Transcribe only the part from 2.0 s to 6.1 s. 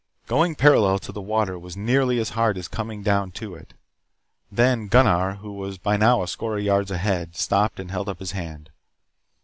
as hard as coming down to it. Then Gunnar, who by